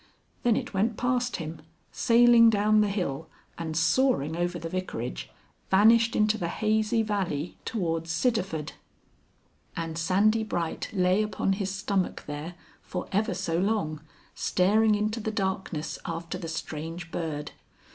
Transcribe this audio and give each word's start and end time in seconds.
Then 0.41 0.55
it 0.55 0.73
went 0.73 0.97
past 0.97 1.35
him, 1.35 1.61
sailing 1.91 2.49
down 2.49 2.81
the 2.81 2.89
hill, 2.89 3.29
and, 3.59 3.77
soaring 3.77 4.35
over 4.35 4.57
the 4.57 4.67
vicarage, 4.67 5.29
vanished 5.69 6.15
into 6.15 6.39
the 6.39 6.47
hazy 6.47 7.03
valley 7.03 7.55
towards 7.65 8.09
Sidderford. 8.09 8.71
And 9.77 9.99
Sandy 9.99 10.43
Bright 10.43 10.89
lay 10.91 11.21
upon 11.21 11.53
his 11.53 11.69
stomach 11.69 12.23
there, 12.25 12.55
for 12.81 13.07
ever 13.11 13.35
so 13.35 13.59
long, 13.59 14.01
staring 14.33 14.95
into 14.95 15.19
the 15.19 15.29
darkness 15.29 15.99
after 16.03 16.39
the 16.39 16.47
strange 16.47 17.11
bird. 17.11 17.51